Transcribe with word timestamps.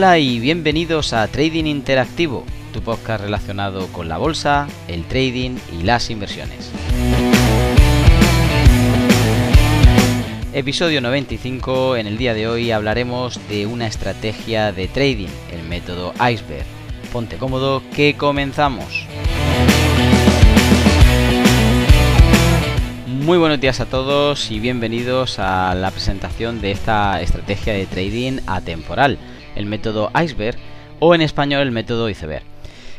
Hola 0.00 0.18
y 0.18 0.40
bienvenidos 0.40 1.12
a 1.12 1.28
Trading 1.28 1.66
Interactivo, 1.66 2.46
tu 2.72 2.80
podcast 2.80 3.22
relacionado 3.22 3.86
con 3.88 4.08
la 4.08 4.16
bolsa, 4.16 4.66
el 4.88 5.04
trading 5.04 5.58
y 5.78 5.82
las 5.82 6.08
inversiones. 6.08 6.72
Episodio 10.54 11.02
95, 11.02 11.96
en 11.96 12.06
el 12.06 12.16
día 12.16 12.32
de 12.32 12.48
hoy 12.48 12.70
hablaremos 12.70 13.38
de 13.50 13.66
una 13.66 13.86
estrategia 13.86 14.72
de 14.72 14.88
trading, 14.88 15.28
el 15.52 15.68
método 15.68 16.14
iceberg. 16.14 16.64
Ponte 17.12 17.36
cómodo 17.36 17.82
que 17.94 18.16
comenzamos. 18.16 19.06
Muy 23.06 23.36
buenos 23.36 23.60
días 23.60 23.80
a 23.80 23.84
todos 23.84 24.50
y 24.50 24.60
bienvenidos 24.60 25.38
a 25.38 25.74
la 25.74 25.90
presentación 25.90 26.62
de 26.62 26.70
esta 26.70 27.20
estrategia 27.20 27.74
de 27.74 27.84
trading 27.84 28.38
atemporal, 28.46 29.18
el 29.56 29.66
método 29.66 30.10
iceberg 30.14 30.58
o 30.98 31.14
en 31.14 31.22
español 31.22 31.62
el 31.62 31.72
método 31.72 32.08
iceberg. 32.08 32.44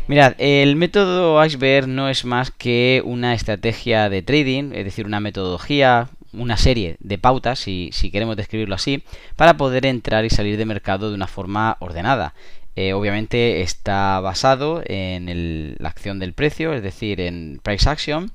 Mirad, 0.08 0.34
el 0.40 0.76
método 0.76 1.44
iceberg 1.46 1.88
no 1.88 2.10
es 2.10 2.26
más 2.26 2.52
que 2.52 3.02
una 3.06 3.34
estrategia 3.34 4.10
de 4.10 4.22
trading, 4.22 4.72
es 4.74 4.84
decir, 4.84 5.06
una 5.06 5.20
metodología, 5.20 6.10
una 6.34 6.58
serie 6.58 6.98
de 7.00 7.18
pautas, 7.18 7.60
si, 7.60 7.92
queremos 8.12 8.36
describirlo 8.36 8.76
así, 8.76 9.04
para 9.36 9.58
poder 9.58 9.86
entrar 9.86 10.26
y 10.26 10.30
salir 10.30 10.58
de 10.58 10.66
mercado 10.66 11.10
de 11.10 11.16
una 11.16 11.28
forma 11.28 11.78
ordenada. 11.80 12.34
Eh, 12.76 12.94
obviamente 12.94 13.62
está 13.62 14.20
basado 14.22 14.82
en 14.86 15.76
la 15.78 15.90
acción 15.90 16.20
del 16.20 16.34
precio, 16.34 16.74
es 16.74 16.82
decir, 16.82 17.22
en 17.22 17.60
price 17.62 17.90
action, 17.90 18.32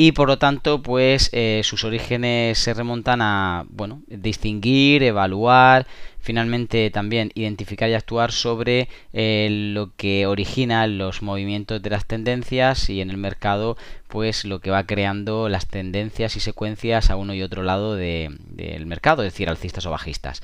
y 0.00 0.12
por 0.12 0.28
lo 0.28 0.38
tanto, 0.38 0.80
pues 0.80 1.28
eh, 1.32 1.62
sus 1.64 1.82
orígenes 1.82 2.56
se 2.58 2.72
remontan 2.72 3.20
a, 3.20 3.66
bueno, 3.68 4.00
distinguir, 4.06 5.02
evaluar, 5.02 5.88
finalmente 6.20 6.88
también 6.90 7.32
identificar 7.34 7.90
y 7.90 7.94
actuar 7.94 8.30
sobre 8.30 8.88
eh, 9.12 9.48
lo 9.50 9.90
que 9.96 10.28
origina 10.28 10.86
los 10.86 11.20
movimientos 11.20 11.82
de 11.82 11.90
las 11.90 12.06
tendencias 12.06 12.88
y 12.90 13.00
en 13.00 13.10
el 13.10 13.16
mercado, 13.16 13.76
pues 14.06 14.44
lo 14.44 14.60
que 14.60 14.70
va 14.70 14.86
creando 14.86 15.48
las 15.48 15.66
tendencias 15.66 16.36
y 16.36 16.40
secuencias 16.40 17.10
a 17.10 17.16
uno 17.16 17.34
y 17.34 17.42
otro 17.42 17.64
lado 17.64 17.96
del 17.96 18.86
mercado, 18.86 19.24
es 19.24 19.32
decir, 19.32 19.48
alcistas 19.48 19.84
o 19.84 19.90
bajistas. 19.90 20.42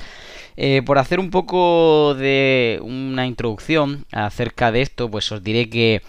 Eh, 0.56 0.82
por 0.84 0.98
hacer 0.98 1.20
un 1.20 1.30
poco 1.30 2.16
de 2.16 2.80
una 2.82 3.28
introducción 3.28 4.04
acerca 4.10 4.72
de 4.72 4.82
esto, 4.82 5.08
pues 5.08 5.30
os 5.30 5.44
diré 5.44 5.70
que 5.70 6.02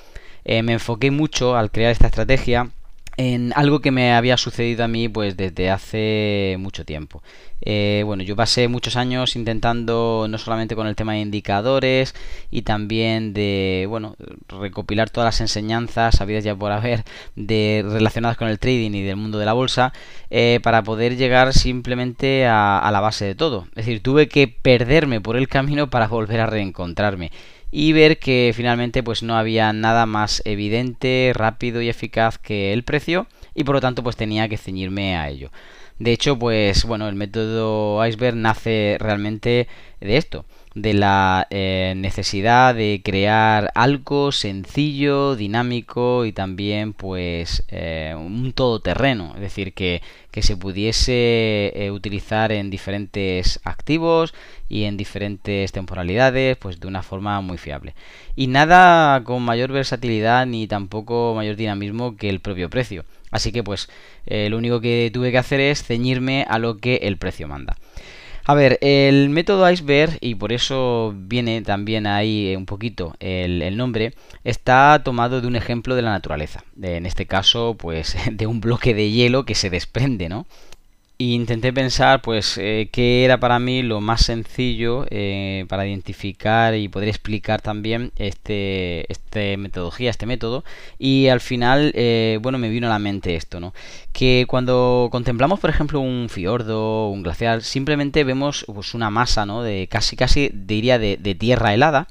me 0.45 0.73
enfoqué 0.73 1.11
mucho 1.11 1.55
al 1.55 1.69
crear 1.69 1.91
esta 1.91 2.07
estrategia 2.07 2.71
en 3.17 3.53
algo 3.55 3.79
que 3.79 3.91
me 3.91 4.13
había 4.13 4.37
sucedido 4.37 4.83
a 4.83 4.87
mí 4.87 5.07
pues 5.09 5.37
desde 5.37 5.69
hace 5.69 6.57
mucho 6.59 6.85
tiempo. 6.85 7.23
Eh, 7.61 8.03
bueno, 8.05 8.23
yo 8.23 8.35
pasé 8.35 8.67
muchos 8.67 8.95
años 8.95 9.35
intentando 9.35 10.27
no 10.29 10.37
solamente 10.37 10.75
con 10.75 10.87
el 10.87 10.95
tema 10.95 11.13
de 11.13 11.19
indicadores 11.19 12.13
y 12.51 12.63
también 12.63 13.33
de, 13.33 13.85
bueno, 13.89 14.15
recopilar 14.47 15.09
todas 15.09 15.27
las 15.27 15.41
enseñanzas 15.41 16.19
habidas 16.21 16.43
ya 16.43 16.55
por 16.55 16.71
haber 16.71 17.03
de 17.35 17.83
relacionadas 17.87 18.37
con 18.37 18.49
el 18.49 18.59
trading 18.59 18.91
y 18.91 19.03
del 19.03 19.15
mundo 19.15 19.39
de 19.39 19.45
la 19.45 19.53
bolsa 19.53 19.93
eh, 20.29 20.59
para 20.63 20.83
poder 20.83 21.15
llegar 21.15 21.53
simplemente 21.53 22.45
a, 22.45 22.77
a 22.77 22.91
la 22.91 22.99
base 22.99 23.25
de 23.25 23.35
todo. 23.35 23.67
Es 23.69 23.85
decir, 23.85 24.03
tuve 24.03 24.27
que 24.27 24.47
perderme 24.47 25.21
por 25.21 25.37
el 25.37 25.47
camino 25.47 25.89
para 25.89 26.07
volver 26.07 26.41
a 26.41 26.47
reencontrarme 26.47 27.31
y 27.77 27.91
ver 27.91 28.19
que 28.19 28.53
finalmente 28.55 29.03
pues 29.03 29.21
no 29.21 29.35
había 29.35 29.73
nada 29.73 30.05
más 30.05 30.41
evidente, 30.45 31.33
rápido 31.35 31.81
y 31.81 31.89
eficaz 31.89 32.37
que 32.37 32.71
el 32.71 32.85
precio 32.85 33.27
y 33.53 33.65
por 33.65 33.75
lo 33.75 33.81
tanto 33.81 34.01
pues 34.01 34.15
tenía 34.15 34.47
que 34.47 34.55
ceñirme 34.55 35.17
a 35.17 35.27
ello. 35.27 35.51
De 35.99 36.13
hecho, 36.13 36.39
pues 36.39 36.85
bueno, 36.85 37.09
el 37.09 37.15
método 37.15 38.05
iceberg 38.07 38.37
nace 38.37 38.95
realmente 38.97 39.67
de 39.99 40.15
esto, 40.15 40.45
de 40.75 40.93
la 40.93 41.47
eh, 41.51 41.93
necesidad 41.95 42.75
de 42.75 43.01
crear 43.03 43.71
algo 43.75 44.33
sencillo, 44.33 45.37
dinámico 45.37 46.25
y 46.25 46.33
también 46.33 46.91
pues 46.91 47.63
eh, 47.69 48.13
un 48.17 48.51
todoterreno, 48.51 49.31
es 49.35 49.41
decir, 49.41 49.73
que, 49.73 50.01
que 50.31 50.41
se 50.41 50.57
pudiese 50.57 51.71
eh, 51.75 51.91
utilizar 51.91 52.51
en 52.51 52.69
diferentes 52.69 53.61
activos 53.63 54.33
y 54.67 54.83
en 54.83 54.97
diferentes 54.97 55.71
temporalidades, 55.71 56.57
pues 56.57 56.81
de 56.81 56.87
una 56.87 57.03
forma 57.03 57.39
muy 57.39 57.57
fiable. 57.57 57.95
Y 58.35 58.47
nada 58.47 59.23
con 59.23 59.43
mayor 59.43 59.71
versatilidad 59.71 60.45
ni 60.45 60.67
tampoco 60.67 61.33
mayor 61.35 61.55
dinamismo 61.55 62.17
que 62.17 62.29
el 62.29 62.41
propio 62.41 62.69
precio. 62.69 63.05
Así 63.31 63.53
que 63.53 63.63
pues 63.63 63.89
lo 64.27 64.57
único 64.57 64.81
que 64.81 65.09
tuve 65.13 65.31
que 65.31 65.37
hacer 65.37 65.59
es 65.59 65.83
ceñirme 65.83 66.45
a 66.49 66.57
lo 66.57 66.77
que 66.77 66.97
el 67.03 67.17
precio 67.17 67.47
manda. 67.47 67.75
A 68.47 68.53
ver, 68.53 68.77
el 68.81 69.29
método 69.29 69.67
iceberg, 69.67 70.19
y 70.21 70.35
por 70.35 70.53
eso 70.53 71.15
viene 71.17 71.63
también 71.63 72.05
ahí 72.05 72.49
eh, 72.49 72.57
un 72.57 72.67
poquito 72.67 73.15
el, 73.19 73.75
nombre, 73.75 74.13
está 74.43 75.01
tomado 75.03 75.41
de 75.41 75.47
un 75.47 75.55
ejemplo 75.55 75.95
de 75.95 76.03
la 76.03 76.11
naturaleza. 76.11 76.63
En 76.79 77.07
este 77.07 77.25
caso, 77.25 77.75
pues 77.75 78.15
de 78.31 78.45
un 78.45 78.61
bloque 78.61 78.93
de 78.93 79.09
hielo 79.09 79.45
que 79.45 79.55
se 79.55 79.71
desprende, 79.71 80.29
¿no? 80.29 80.45
Intenté 81.17 81.71
pensar, 81.71 82.21
pues, 82.21 82.57
eh, 82.57 82.89
qué 82.91 83.23
era 83.23 83.39
para 83.39 83.59
mí 83.59 83.81
lo 83.81 84.01
más 84.01 84.21
sencillo 84.25 85.05
eh, 85.09 85.65
para 85.69 85.87
identificar 85.87 86.75
y 86.75 86.89
poder 86.89 87.07
explicar 87.09 87.61
también 87.61 88.11
este, 88.17 89.11
este 89.11 89.57
metodología, 89.57 90.09
este 90.09 90.25
método. 90.25 90.63
Y 90.99 91.27
al 91.27 91.39
final, 91.39 91.91
eh, 91.95 92.39
bueno, 92.41 92.57
me 92.57 92.69
vino 92.69 92.87
a 92.87 92.89
la 92.89 92.99
mente 92.99 93.35
esto, 93.35 93.59
¿no? 93.59 93.73
Que 94.11 94.45
cuando 94.47 95.09
contemplamos, 95.11 95.59
por 95.59 95.69
ejemplo, 95.69 95.99
un 95.99 96.27
fiordo, 96.29 97.09
un 97.09 97.23
glaciar, 97.23 97.61
simplemente 97.63 98.23
vemos 98.23 98.65
pues, 98.73 98.93
una 98.93 99.09
masa, 99.09 99.45
¿no? 99.45 99.63
De 99.63 99.87
casi, 99.89 100.15
casi, 100.15 100.51
diría, 100.53 100.99
de, 100.99 101.17
de 101.17 101.35
tierra 101.35 101.73
helada 101.73 102.07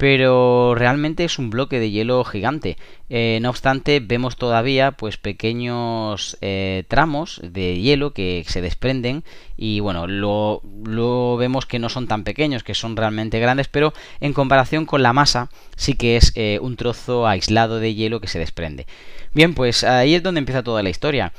pero 0.00 0.74
realmente 0.74 1.24
es 1.24 1.38
un 1.38 1.50
bloque 1.50 1.78
de 1.78 1.90
hielo 1.90 2.24
gigante. 2.24 2.78
Eh, 3.10 3.38
no 3.42 3.50
obstante, 3.50 4.00
vemos 4.00 4.36
todavía 4.36 4.92
pues 4.92 5.18
pequeños 5.18 6.38
eh, 6.40 6.84
tramos 6.88 7.38
de 7.44 7.78
hielo 7.78 8.14
que 8.14 8.42
se 8.48 8.62
desprenden 8.62 9.24
y 9.58 9.80
bueno, 9.80 10.06
lo, 10.06 10.62
vemos 11.36 11.66
que 11.66 11.78
no 11.78 11.90
son 11.90 12.08
tan 12.08 12.24
pequeños, 12.24 12.62
que 12.62 12.72
son 12.72 12.96
realmente 12.96 13.40
grandes, 13.40 13.68
pero 13.68 13.92
en 14.20 14.32
comparación 14.32 14.86
con 14.86 15.02
la 15.02 15.12
masa 15.12 15.50
sí 15.76 15.92
que 15.92 16.16
es 16.16 16.32
eh, 16.34 16.58
un 16.62 16.76
trozo 16.76 17.26
aislado 17.26 17.78
de 17.78 17.94
hielo 17.94 18.22
que 18.22 18.28
se 18.28 18.38
desprende. 18.38 18.86
Bien, 19.32 19.54
pues 19.54 19.84
ahí 19.84 20.14
es 20.14 20.22
donde 20.22 20.40
empieza 20.40 20.62
toda 20.64 20.82
la 20.82 20.90
historia. 20.90 21.32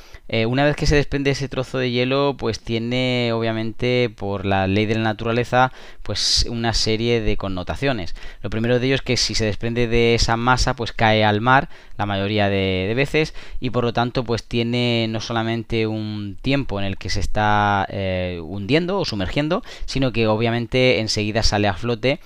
una 0.48 0.64
vez 0.64 0.76
que 0.78 0.86
se 0.86 0.96
desprende 0.96 1.32
ese 1.32 1.50
trozo 1.50 1.78
de 1.78 1.92
hielo, 1.92 2.36
pues 2.38 2.60
tiene 2.62 3.32
obviamente 3.34 4.10
por 4.16 4.46
la 4.46 4.66
ley 4.68 4.86
de 4.86 4.96
la 4.96 5.02
naturaleza 5.02 5.74
pues 6.04 6.46
una 6.50 6.74
serie 6.74 7.20
de 7.22 7.36
connotaciones 7.36 8.16
primero 8.50 8.80
de 8.80 8.86
ellos 8.88 9.00
es 9.00 9.02
que 9.02 9.18
si 9.18 9.34
se 9.34 9.46
desprende 9.46 9.88
de 9.88 10.14
esa 10.16 10.38
masa, 10.38 10.76
pues 10.76 10.92
cae 10.92 11.24
al 11.24 11.42
mar 11.42 11.70
la 11.98 12.06
mayoría 12.06 12.50
de, 12.50 12.94
veces 12.96 13.34
y 13.60 13.72
por 13.72 13.84
lo 13.84 13.94
tanto 13.94 14.24
pues 14.24 14.44
tiene 14.44 15.08
no 15.10 15.20
solamente 15.20 15.88
un 15.88 16.38
tiempo 16.42 16.80
en 16.80 16.86
el 16.86 16.98
que 16.98 17.10
se 17.10 17.20
está 17.20 17.88
eh, 17.90 18.40
hundiendo 18.44 19.00
o 19.00 19.06
sumergiendo, 19.06 19.64
sino 19.86 20.12
que 20.12 20.28
obviamente 20.28 21.00
enseguida 21.00 21.42
sale 21.42 21.68
a 21.68 21.74
flote 21.74 22.20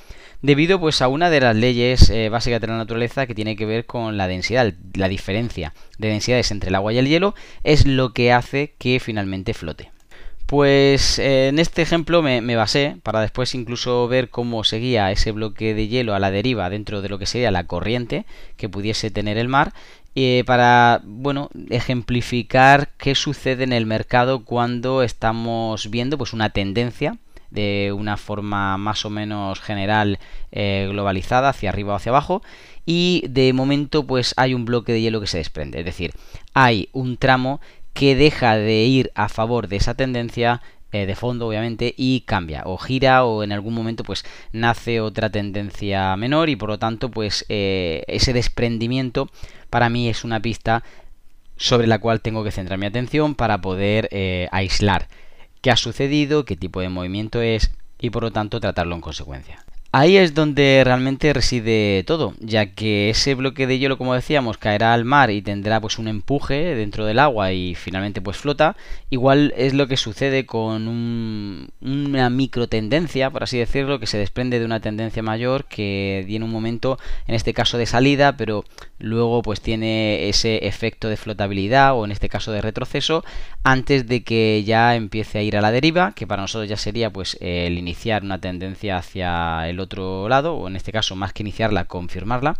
debido 0.45 0.79
pues 0.79 1.01
a 1.01 1.07
una 1.07 1.31
de 1.31 1.39
las 1.39 1.56
leyes 1.56 2.09
eh, 2.11 2.29
básicas 2.29 2.61
de 2.61 2.67
la 2.67 2.78
naturaleza 2.78 3.25
que 3.25 3.33
tiene 3.33 3.56
que 3.56 3.66
ver 3.66 3.85
con 3.85 4.16
la 4.16 4.28
densidad, 4.28 4.73
la 4.94 5.07
diferencia 5.07 5.73
de 5.97 6.09
densidades 6.09 6.51
entre 6.51 6.69
el 6.69 6.75
agua 6.75 6.94
y 6.94 7.00
el 7.00 7.07
hielo 7.07 7.33
es 7.63 7.88
lo 7.88 8.13
que 8.13 8.31
hace 8.31 8.75
que 8.78 9.00
finalmente 9.00 9.55
flote. 9.55 9.91
Pues 10.45 11.17
eh, 11.17 11.47
en 11.47 11.57
este 11.57 11.81
ejemplo 11.81 12.22
me, 12.22 12.55
basé 12.55 12.97
para 13.01 13.22
después 13.22 13.55
incluso 13.55 14.07
ver 14.07 14.29
cómo 14.29 14.63
seguía 14.63 15.11
ese 15.11 15.31
bloque 15.31 15.73
de 15.73 15.88
hielo 15.88 16.13
a 16.13 16.19
la 16.19 16.29
deriva 16.29 16.69
dentro 16.69 17.01
de 17.01 17.09
lo 17.09 17.17
que 17.17 17.25
sería 17.25 17.49
la 17.49 17.66
corriente 17.66 18.28
que 18.55 18.69
pudiese 18.69 19.09
tener 19.09 19.40
el 19.40 19.47
mar 19.47 19.73
eh, 20.14 20.43
para 20.46 21.02
bueno 21.03 21.49
ejemplificar 21.72 22.90
qué 22.99 23.16
sucede 23.16 23.64
en 23.64 23.73
el 23.73 23.87
mercado 23.87 24.46
cuando 24.46 25.02
estamos 25.02 25.90
viendo 25.90 26.19
pues 26.19 26.34
una 26.34 26.52
tendencia 26.52 27.17
de 27.55 27.93
una 27.97 28.17
forma 28.17 28.78
más 28.78 29.05
o 29.05 29.09
menos 29.09 29.59
general 29.59 30.19
eh, 30.52 30.87
globalizada 30.90 31.49
hacia 31.49 31.69
arriba 31.69 31.93
o 31.93 31.96
hacia 31.96 32.11
abajo 32.11 32.43
y 32.85 33.23
de 33.29 33.52
momento 33.53 34.05
pues 34.05 34.34
hay 34.37 34.53
un 34.53 34.66
bloque 34.66 34.93
de 34.93 35.02
hielo 35.02 35.22
que 35.22 35.28
se 35.28 35.40
desprende. 35.40 35.79
Es 35.79 35.85
decir 35.85 36.11
hay 36.53 36.90
un 36.91 37.17
tramo 37.17 37.61
que 37.93 38.16
deja 38.16 38.57
de 38.57 38.84
ir 38.84 39.11
a 39.16 39.29
favor 39.29 39.67
de 39.67 39.78
esa 39.78 39.96
tendencia 39.96 40.61
eh, 40.91 41.05
de 41.05 41.16
fondo 41.16 41.47
obviamente 41.47 41.93
y 41.97 42.22
cambia 42.22 42.63
o 42.66 42.78
gira 42.78 43.23
o 43.25 43.41
en 43.41 43.52
algún 43.52 43.73
momento 43.73 44.03
pues 44.03 44.25
nace 44.52 45.02
otra 45.02 45.29
tendencia 45.31 46.16
menor 46.17 46.49
y 46.49 46.55
por 46.55 46.69
lo 46.69 46.78
tanto 46.78 47.09
pues 47.09 47.46
eh, 47.49 48.03
ese 48.07 48.34
desprendimiento 48.34 49.29
para 49.69 49.90
mí 49.90 50.09
es 50.09 50.23
una 50.23 50.41
pista 50.41 50.84
sobre 51.57 51.87
la 51.87 51.99
cual 51.99 52.22
tengo 52.22 52.43
que 52.43 52.52
centrar 52.52 52.78
mi 52.78 52.85
atención 52.85 53.34
para 53.34 53.61
poder 53.61 54.09
aislar 54.52 55.07
qué 55.66 55.72
ha 55.72 55.78
sucedido, 55.78 56.46
qué 56.46 56.56
tipo 56.56 56.79
de 56.79 56.90
movimiento 56.90 57.41
es 57.41 57.72
y 58.00 58.12
por 58.12 58.22
lo 58.22 58.29
tanto 58.29 58.59
tratarlo 58.59 58.94
en 58.94 59.02
consecuencia. 59.02 59.66
Ahí 59.97 60.17
es 60.17 60.33
donde 60.33 60.81
realmente 60.83 61.31
reside 61.31 62.03
todo, 62.05 62.33
ya 62.41 62.73
que 62.73 63.09
ese 63.09 63.33
bloque 63.33 63.65
de 63.65 63.79
hielo, 63.79 63.97
como 63.97 64.13
decíamos, 64.13 64.57
caerá 64.57 64.93
al 64.93 65.05
mar 65.05 65.31
y 65.31 65.41
tendrá 65.41 65.79
pues 65.79 65.99
un 65.99 66.09
empuje 66.09 66.75
dentro 66.75 67.05
del 67.05 67.17
agua 67.17 67.53
y 67.53 67.75
finalmente 67.75 68.19
pues 68.19 68.35
flota. 68.35 68.75
Igual 69.09 69.53
es 69.55 69.73
lo 69.73 69.87
que 69.87 69.95
sucede 69.95 70.45
con 70.45 70.89
un, 70.89 71.69
una 71.79 72.29
microtendencia, 72.29 73.29
por 73.29 73.43
así 73.43 73.57
decirlo, 73.57 73.97
que 73.97 74.05
se 74.05 74.17
desprende 74.17 74.59
de 74.59 74.65
una 74.65 74.81
tendencia 74.81 75.23
mayor 75.23 75.63
que 75.63 76.25
tiene 76.27 76.43
un 76.43 76.51
momento, 76.51 76.99
en 77.25 77.35
este 77.35 77.53
caso 77.53 77.77
de 77.77 77.85
salida, 77.85 78.35
pero 78.35 78.65
luego 78.99 79.43
pues 79.43 79.61
tiene 79.61 80.27
ese 80.27 80.67
efecto 80.67 81.07
de 81.07 81.15
flotabilidad 81.15 81.97
o 81.97 82.03
en 82.03 82.11
este 82.11 82.27
caso 82.27 82.51
de 82.51 82.61
retroceso 82.61 83.23
antes 83.63 84.07
de 84.07 84.23
que 84.23 84.61
ya 84.65 84.93
empiece 84.95 85.39
a 85.39 85.41
ir 85.41 85.55
a 85.55 85.61
la 85.61 85.71
deriva, 85.71 86.11
que 86.15 86.27
para 86.27 86.41
nosotros 86.41 86.67
ya 86.69 86.75
sería 86.75 87.11
pues 87.11 87.37
el 87.39 87.77
iniciar 87.77 88.23
una 88.23 88.41
tendencia 88.41 88.97
hacia 88.97 89.69
el 89.69 89.79
otro 89.79 89.84
lado, 90.29 90.55
o 90.55 90.67
en 90.67 90.76
este 90.76 90.91
caso 90.91 91.16
más 91.16 91.34
que 91.34 91.43
iniciarla, 91.43 91.85
confirmarla. 91.85 92.58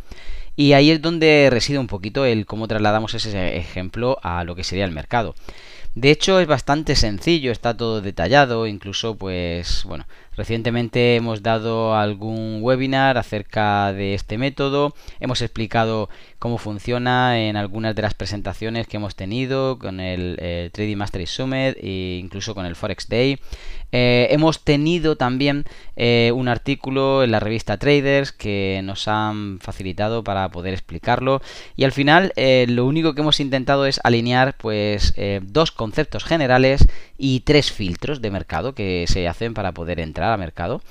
Y 0.56 0.74
ahí 0.74 0.92
es 0.92 1.02
donde 1.02 1.50
reside 1.52 1.80
un 1.80 1.88
poquito 1.88 2.26
el 2.26 2.46
cómo 2.46 2.68
trasladamos 2.68 3.14
ese 3.14 3.58
ejemplo 3.58 4.18
a 4.24 4.44
lo 4.44 4.56
que 4.56 4.64
sería 4.64 4.86
el 4.86 4.92
mercado. 4.92 5.36
De 5.96 6.12
hecho 6.12 6.42
es 6.42 6.48
bastante 6.48 6.96
sencillo, 6.96 7.52
está 7.54 7.76
todo 7.76 8.02
detallado, 8.02 8.68
incluso 8.68 9.16
pues 9.16 9.84
bueno, 9.86 10.06
recientemente 10.36 11.16
hemos 11.16 11.44
dado 11.44 11.96
algún 11.96 12.60
webinar 12.62 13.18
acerca 13.18 13.94
de 13.94 14.14
este 14.14 14.38
método, 14.38 14.94
hemos 15.20 15.42
explicado 15.42 16.10
cómo 16.40 16.58
funciona 16.58 17.40
en 17.40 17.58
algunas 17.58 17.96
de 17.96 18.02
las 18.02 18.14
presentaciones 18.14 18.88
que 18.88 18.98
hemos 18.98 19.16
tenido 19.16 19.80
con 19.80 20.00
el 20.00 20.38
eh, 20.40 20.70
Trading 20.72 20.98
Mastery 20.98 21.26
Summit 21.26 21.78
e 21.82 22.20
incluso 22.22 22.54
con 22.54 22.66
el 22.66 22.76
Forex 22.76 23.08
Day. 23.08 23.40
Eh, 23.92 24.28
hemos 24.32 24.64
tenido 24.64 25.16
también 25.16 25.66
eh, 25.96 26.32
un 26.36 26.48
artículo 26.48 27.24
en 27.24 27.32
la 27.32 27.40
revista 27.40 27.78
Traders 27.78 28.32
que 28.32 28.82
nos 28.84 29.08
han 29.08 29.60
facilitado 29.60 30.24
para 30.24 30.50
poder 30.50 30.74
explicarlo 30.74 31.42
y 31.76 31.84
al 31.86 31.94
final 31.94 32.34
lo 32.36 32.86
único 32.86 33.14
que 33.14 33.22
hemos 33.22 33.40
intentado 33.40 33.86
es 33.86 34.02
alinear 34.04 34.56
pues 34.58 35.14
dos 35.44 35.72
conceptos 35.72 36.26
generales 36.26 36.86
y 37.18 37.42
tres 37.42 37.72
filtros 37.72 38.22
de 38.22 38.32
mercado 38.32 38.76
que 38.76 39.06
se 39.08 39.28
hacen 39.28 39.54
para 39.54 39.72
poder 39.72 40.00
entrar 40.00 40.25
a 40.34 40.38
mercado 40.38 40.82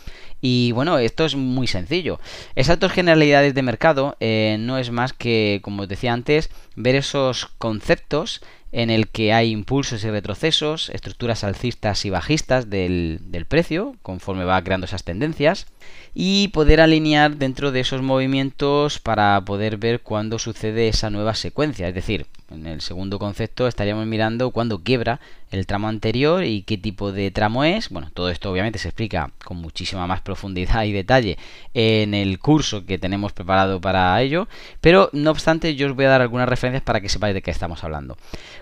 y 0.46 0.72
bueno, 0.72 0.98
esto 0.98 1.24
es 1.24 1.36
muy 1.36 1.66
sencillo. 1.66 2.20
Esas 2.54 2.78
dos 2.78 2.92
generalidades 2.92 3.54
de 3.54 3.62
mercado 3.62 4.14
eh, 4.20 4.58
no 4.60 4.76
es 4.76 4.90
más 4.90 5.14
que, 5.14 5.60
como 5.62 5.84
os 5.84 5.88
decía 5.88 6.12
antes, 6.12 6.50
ver 6.76 6.96
esos 6.96 7.46
conceptos 7.56 8.42
en 8.70 8.90
el 8.90 9.08
que 9.08 9.32
hay 9.32 9.52
impulsos 9.52 10.04
y 10.04 10.10
retrocesos, 10.10 10.90
estructuras 10.90 11.44
alcistas 11.44 12.04
y 12.04 12.10
bajistas 12.10 12.68
del, 12.68 13.20
del 13.22 13.46
precio, 13.46 13.96
conforme 14.02 14.44
va 14.44 14.62
creando 14.62 14.84
esas 14.84 15.02
tendencias, 15.02 15.66
y 16.12 16.48
poder 16.48 16.82
alinear 16.82 17.36
dentro 17.36 17.72
de 17.72 17.80
esos 17.80 18.02
movimientos 18.02 18.98
para 18.98 19.42
poder 19.46 19.78
ver 19.78 20.02
cuándo 20.02 20.38
sucede 20.38 20.88
esa 20.88 21.08
nueva 21.08 21.34
secuencia. 21.34 21.88
Es 21.88 21.94
decir, 21.94 22.26
en 22.50 22.66
el 22.66 22.80
segundo 22.80 23.18
concepto 23.18 23.66
estaríamos 23.66 24.06
mirando 24.06 24.50
cuándo 24.50 24.82
quiebra 24.82 25.20
el 25.50 25.66
tramo 25.66 25.88
anterior 25.88 26.44
y 26.44 26.62
qué 26.62 26.76
tipo 26.76 27.12
de 27.12 27.30
tramo 27.30 27.64
es. 27.64 27.88
Bueno, 27.88 28.10
todo 28.12 28.28
esto 28.30 28.50
obviamente 28.50 28.78
se 28.78 28.88
explica 28.88 29.30
con 29.44 29.58
muchísima 29.58 30.06
más 30.06 30.20
profundidad 30.22 30.84
y 30.84 30.92
detalle 30.92 31.38
en 31.74 32.14
el 32.14 32.38
curso 32.38 32.84
que 32.84 32.98
tenemos 32.98 33.32
preparado 33.32 33.80
para 33.80 34.20
ello, 34.20 34.48
pero 34.80 35.10
no 35.12 35.30
obstante 35.30 35.74
yo 35.74 35.88
os 35.88 35.94
voy 35.94 36.04
a 36.06 36.10
dar 36.10 36.22
algunas 36.22 36.48
referencias 36.48 36.82
para 36.82 37.00
que 37.00 37.08
sepáis 37.08 37.34
de 37.34 37.42
qué 37.42 37.50
estamos 37.50 37.84
hablando. 37.84 38.16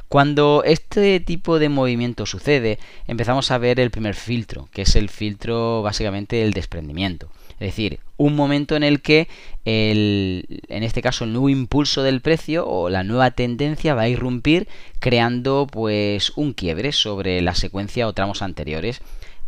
Cuando 0.09 0.63
este 0.65 1.21
tipo 1.21 1.59
de 1.59 1.69
movimiento 1.69 2.27
sucede, 2.27 2.79
empezamos 3.07 3.51
a 3.51 3.59
ver 3.59 3.81
el 3.81 3.91
primer 3.91 4.15
filtro, 4.15 4.69
que 4.73 4.83
es 4.83 4.95
el 4.97 5.09
filtro 5.09 5.83
básicamente 5.83 6.37
del 6.37 6.53
desprendimiento. 6.53 7.31
Es 7.63 7.77
decir, 7.77 8.01
un 8.17 8.35
momento 8.35 8.75
en 8.75 8.83
el 8.83 9.03
que 9.03 9.29
el, 9.65 10.63
en 10.67 10.83
este 10.83 11.01
caso 11.01 11.23
el 11.23 11.33
nuevo 11.33 11.49
impulso 11.49 12.03
del 12.03 12.21
precio 12.21 12.67
o 12.67 12.91
la 12.91 13.05
nueva 13.05 13.31
tendencia 13.31 13.95
va 13.95 14.03
a 14.03 14.09
irrumpir 14.09 14.67
creando 14.99 15.69
pues 15.71 16.33
un 16.35 16.55
quiebre 16.55 16.91
sobre 16.91 17.41
la 17.41 17.55
secuencia 17.55 18.09
o 18.09 18.13
tramos 18.15 18.43
anteriores. 18.43 19.01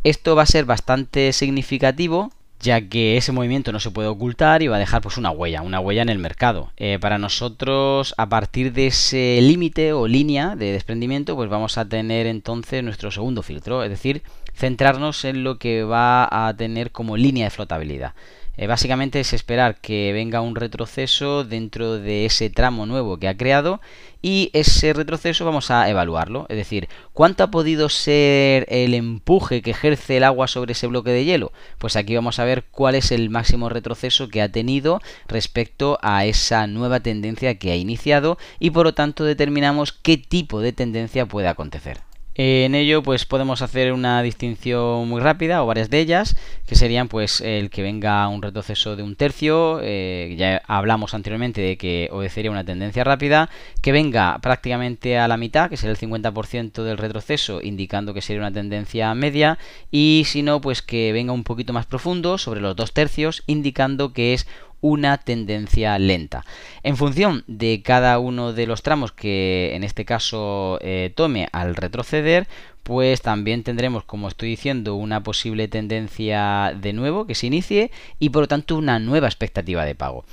Esto 0.05 0.37
va 0.37 0.43
a 0.43 0.47
ser 0.47 0.65
bastante 0.65 1.33
significativo 1.33 2.31
ya 2.61 2.89
que 2.89 3.17
ese 3.17 3.33
movimiento 3.33 3.73
no 3.73 3.81
se 3.81 3.91
puede 3.91 4.09
ocultar 4.09 4.63
y 4.63 4.69
va 4.69 4.77
a 4.77 4.79
dejar 4.79 5.03
pues 5.03 5.19
una 5.19 5.33
huella, 5.33 5.63
una 5.63 5.81
huella 5.81 6.03
en 6.03 6.09
el 6.09 6.19
mercado. 6.19 6.71
Eh, 6.77 6.99
para 7.01 7.19
nosotros, 7.19 8.15
a 8.17 8.29
partir 8.29 8.73
de 8.73 8.87
ese 8.87 9.41
límite 9.43 9.93
o 9.93 10.07
línea 10.07 10.55
de 10.55 10.73
desprendimiento, 10.73 11.35
pues 11.35 11.51
vamos 11.51 11.79
a 11.79 11.89
tener 11.89 12.27
entonces 12.27 12.83
nuestro 12.83 13.11
segundo 13.11 13.43
filtro, 13.43 13.83
es 13.83 13.91
decir, 13.91 14.23
centrarnos 14.55 15.25
en 15.25 15.45
lo 15.45 15.59
que 15.59 15.85
va 15.85 16.29
a 16.31 16.55
tener 16.57 16.91
como 16.93 17.17
línea 17.17 17.47
de 17.47 17.51
flotabilidad. 17.51 18.15
Eh, 18.57 18.69
básicamente 18.69 19.19
es 19.19 19.33
esperar 19.33 19.81
que 19.81 20.13
venga 20.13 20.41
un 20.41 20.55
retroceso 20.55 21.43
dentro 21.43 21.99
de 21.99 22.25
ese 22.25 22.51
tramo 22.51 22.87
nuevo 22.87 23.17
que 23.17 23.27
ha 23.27 23.37
creado 23.37 23.81
y 24.23 24.51
ese 24.53 24.93
retroceso 24.93 25.45
vamos 25.45 25.73
a 25.73 25.91
evaluarlo. 25.91 26.47
Es 26.49 26.57
decir, 26.57 26.89
¿cuánto 27.13 27.43
ha 27.43 27.51
podido 27.51 27.89
ser 27.89 28.65
el 28.69 28.95
empuje 28.95 29.61
que 29.61 29.73
ejerce 29.73 30.19
el 30.19 30.25
agua 30.25 30.47
sobre 30.47 30.73
ese 30.73 30.87
bloque 30.87 31.11
de 31.11 31.25
hielo? 31.25 31.53
Pues 31.79 31.97
aquí 31.97 32.15
vamos 32.15 32.39
a 32.39 32.45
ver 32.45 32.65
cuál 32.71 32.95
es 32.95 33.11
el 33.11 33.29
máximo 33.29 33.69
retroceso 33.69 34.29
que 34.29 34.41
ha 34.41 34.53
tenido 34.53 35.01
respecto 35.27 35.99
a 36.01 36.25
esa 36.25 36.69
nueva 36.69 37.01
tendencia 37.01 37.59
que 37.59 37.73
ha 37.73 37.77
iniciado 37.77 38.39
y 38.61 38.71
por 38.71 38.87
lo 38.87 38.95
tanto 38.95 39.25
determinamos 39.25 39.93
qué 39.93 40.17
tipo 40.17 40.61
de 40.61 40.73
tendencia 40.73 41.27
puede 41.27 41.49
acontecer. 41.49 42.14
En 42.37 42.75
ello 42.75 43.03
pues 43.05 43.27
podemos 43.27 43.63
hacer 43.63 43.93
una 43.93 44.21
distinción 44.21 45.09
muy 45.09 45.21
rápida 45.21 45.63
o 45.63 45.67
varias 45.67 45.89
de 45.89 46.01
ellas 46.01 46.37
que 46.67 46.75
serían 46.75 47.07
pues 47.07 47.41
el 47.41 47.71
que 47.71 47.83
venga 47.83 48.27
un 48.27 48.43
retroceso 48.43 48.97
de 48.97 49.05
un 49.05 49.15
tercio, 49.15 49.79
eh, 49.83 50.35
ya 50.37 50.61
hablamos 50.67 51.15
anteriormente 51.15 51.61
de 51.61 51.77
que 51.77 52.09
obedecería 52.11 52.51
una 52.51 52.65
tendencia 52.65 53.05
rápida, 53.05 53.51
que 53.83 53.93
venga 53.93 54.39
prácticamente 54.41 55.17
a 55.17 55.29
la 55.29 55.37
mitad, 55.37 55.71
que 55.71 55.77
sería 55.77 55.93
el 55.93 55.99
50% 55.99 56.83
del 56.83 56.99
retroceso 56.99 57.61
indicando 57.63 58.15
que 58.15 58.23
sería 58.23 58.43
una 58.43 58.53
tendencia 58.53 59.15
media 59.15 59.59
y 59.93 60.25
si 60.27 60.43
no 60.43 60.61
pues 60.61 60.83
que 60.83 61.13
venga 61.13 61.33
un 61.33 61.45
poquito 61.45 61.73
más 61.73 61.87
profundo 61.87 62.37
sobre 62.39 62.61
los 62.61 62.75
dos 62.75 62.93
tercios 62.93 63.45
indicando 63.47 64.13
que 64.13 64.35
es 64.35 64.49
una 64.85 65.17
tendencia 65.17 65.99
lenta. 65.99 66.45
En 66.83 66.99
función 66.99 67.43
de 67.47 67.81
cada 67.83 68.19
uno 68.19 68.53
de 68.53 68.67
los 68.67 68.83
tramos 68.83 69.13
que 69.13 69.75
en 69.75 69.83
este 69.83 70.05
caso 70.05 70.79
eh, 70.83 71.11
tome 71.17 71.49
al 71.53 71.75
retroceder, 71.75 72.47
pues 72.85 73.23
también 73.23 73.63
tendremos, 73.63 74.05
como 74.05 74.29
estoy 74.29 74.51
diciendo, 74.51 74.95
una 74.95 75.23
posible 75.23 75.69
tendencia 75.69 76.77
de 76.81 76.93
nuevo 76.93 77.27
que 77.27 77.35
se 77.35 77.47
inicie 77.47 77.91
y 78.21 78.29
por 78.29 78.43
lo 78.43 78.49
tanto 78.49 78.77
una 78.77 78.99
nueva 78.99 79.27
expectativa 79.27 79.85
de 79.87 79.95
pago. 79.95 80.25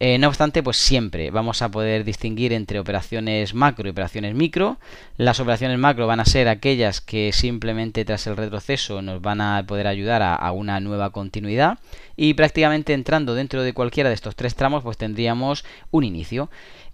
Eh, 0.00 0.16
no 0.18 0.28
obstante, 0.28 0.62
pues 0.62 0.78
siempre 0.78 1.30
vamos 1.30 1.60
a 1.60 1.70
poder 1.70 2.04
distinguir 2.04 2.54
entre 2.54 2.80
operaciones 2.80 3.52
macro 3.52 3.86
y 3.86 3.90
operaciones 3.90 4.34
micro. 4.34 4.78
Las 5.18 5.38
operaciones 5.38 5.78
macro 5.78 6.06
van 6.06 6.20
a 6.20 6.24
ser 6.24 6.48
aquellas 6.48 7.02
que 7.02 7.30
simplemente 7.32 8.06
tras 8.06 8.26
el 8.26 8.36
retroceso 8.36 9.02
nos 9.02 9.20
van 9.20 9.42
a 9.42 9.64
poder 9.66 9.86
ayudar 9.86 10.22
a, 10.22 10.34
a 10.34 10.52
una 10.52 10.80
nueva 10.80 11.10
continuidad 11.10 11.78
y 12.16 12.34
prácticamente 12.34 12.94
entrando 12.94 13.34
dentro 13.34 13.62
de 13.62 13.74
cualquiera 13.74 14.08
de 14.08 14.14
estos 14.14 14.34
tres 14.34 14.54
tramos 14.54 14.82
pues 14.82 14.96
tendríamos 14.96 15.64
un 15.90 16.04
inicio. 16.04 16.48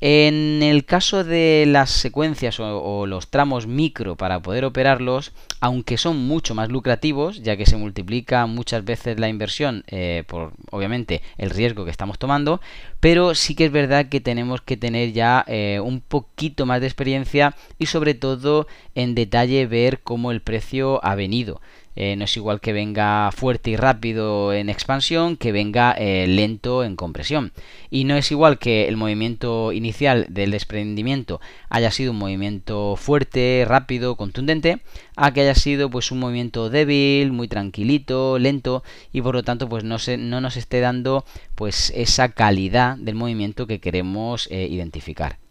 En 0.06 0.62
el 0.62 0.84
caso 0.84 1.24
de 1.24 1.64
las 1.66 1.88
secuencias 1.88 2.60
o, 2.60 3.06
los 3.06 3.28
tramos 3.28 3.66
micro 3.66 4.16
para 4.16 4.42
poder 4.42 4.66
operarlos, 4.66 5.32
aunque 5.60 5.96
son 5.96 6.18
mucho 6.18 6.54
más 6.54 6.68
lucrativos, 6.68 7.42
ya 7.42 7.56
que 7.56 7.64
se 7.64 7.78
multiplica 7.78 8.44
muchas 8.44 8.84
veces 8.84 9.18
la 9.18 9.30
inversión 9.30 9.82
eh, 9.86 10.22
por 10.26 10.52
obviamente 10.70 11.22
el 11.38 11.48
riesgo 11.48 11.86
que 11.86 11.90
estamos 11.90 12.18
tomando, 12.18 12.60
pero 13.00 13.34
sí 13.34 13.54
que 13.54 13.64
es 13.64 13.72
verdad 13.72 14.10
que 14.10 14.20
tenemos 14.20 14.60
que 14.60 14.76
tener 14.76 15.12
ya 15.12 15.42
eh, 15.48 15.80
un 15.82 16.02
poquito 16.02 16.66
más 16.66 16.82
de 16.82 16.86
experiencia 16.86 17.56
y 17.78 17.86
sobre 17.86 18.12
todo 18.12 18.66
en 18.94 19.14
detalle 19.14 19.66
ver 19.66 20.02
cómo 20.02 20.32
el 20.32 20.42
precio 20.42 21.02
ha 21.02 21.14
venido. 21.14 21.62
Eh, 21.96 22.16
no 22.16 22.24
es 22.24 22.36
igual 22.36 22.60
que 22.60 22.72
venga 22.72 23.30
fuerte 23.32 23.70
y 23.70 23.76
rápido 23.76 24.52
en 24.52 24.68
expansión 24.68 25.36
que 25.36 25.52
venga 25.52 25.92
eh, 25.92 26.26
lento 26.26 26.84
en 26.84 26.96
compresión. 26.96 27.52
Y 27.90 28.04
no 28.04 28.16
es 28.16 28.30
igual 28.30 28.58
que 28.58 28.88
el 28.88 28.96
movimiento 28.96 29.72
inicial 29.72 30.26
del 30.28 30.50
desprendimiento 30.50 31.40
haya 31.68 31.90
sido 31.90 32.12
un 32.12 32.18
movimiento 32.18 32.96
fuerte, 32.96 33.64
rápido, 33.66 34.16
contundente, 34.16 34.80
a 35.16 35.32
que 35.32 35.42
haya 35.42 35.54
sido 35.54 35.90
pues 35.90 36.10
un 36.10 36.18
movimiento 36.18 36.70
débil, 36.70 37.32
muy 37.32 37.48
tranquilito, 37.48 38.38
lento 38.38 38.82
y 39.12 39.22
por 39.22 39.34
lo 39.34 39.42
tanto 39.42 39.68
pues 39.68 39.84
no, 39.84 39.98
se, 39.98 40.16
no 40.16 40.40
nos 40.40 40.56
esté 40.56 40.80
dando 40.80 41.24
pues 41.54 41.92
esa 41.94 42.30
calidad 42.30 42.96
del 42.96 43.14
movimiento 43.14 43.66
que 43.66 43.80
queremos 43.80 44.48
eh, 44.50 44.66
identificar. 44.68 45.43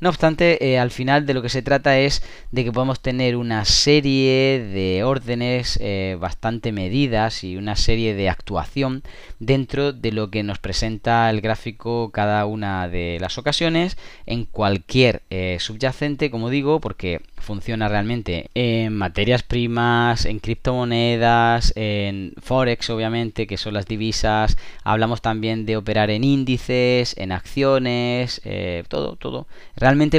No 0.00 0.10
obstante, 0.10 0.64
eh, 0.64 0.78
al 0.78 0.92
final 0.92 1.26
de 1.26 1.34
lo 1.34 1.42
que 1.42 1.48
se 1.48 1.60
trata 1.60 1.98
es 1.98 2.22
de 2.52 2.62
que 2.62 2.70
podemos 2.70 3.00
tener 3.00 3.34
una 3.34 3.64
serie 3.64 4.60
de 4.60 5.02
órdenes 5.02 5.76
eh, 5.82 6.16
bastante 6.20 6.70
medidas 6.70 7.42
y 7.42 7.56
una 7.56 7.74
serie 7.74 8.14
de 8.14 8.28
actuación 8.28 9.02
dentro 9.40 9.92
de 9.92 10.12
lo 10.12 10.30
que 10.30 10.44
nos 10.44 10.60
presenta 10.60 11.28
el 11.30 11.40
gráfico 11.40 12.12
cada 12.12 12.46
una 12.46 12.86
de 12.86 13.18
las 13.20 13.38
ocasiones 13.38 13.98
en 14.26 14.44
cualquier 14.44 15.22
eh, 15.30 15.56
subyacente, 15.58 16.30
como 16.30 16.48
digo, 16.48 16.80
porque 16.80 17.20
funciona 17.36 17.88
realmente 17.88 18.50
en 18.54 18.94
materias 18.94 19.42
primas, 19.42 20.26
en 20.26 20.38
criptomonedas, 20.38 21.72
en 21.74 22.34
forex 22.40 22.88
obviamente, 22.90 23.48
que 23.48 23.56
son 23.56 23.74
las 23.74 23.86
divisas, 23.86 24.56
hablamos 24.84 25.22
también 25.22 25.66
de 25.66 25.76
operar 25.76 26.10
en 26.10 26.22
índices, 26.22 27.16
en 27.18 27.32
acciones, 27.32 28.40
todo, 28.88 29.16
todo. 29.16 29.48